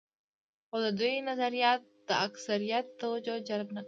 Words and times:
خو 0.67 0.77
د 0.85 0.87
دوی 0.99 1.15
نظریاتو 1.29 1.87
د 2.07 2.09
اکثریت 2.27 2.85
توجه 3.01 3.35
جلب 3.47 3.67
نه 3.75 3.75
کړه. 3.75 3.79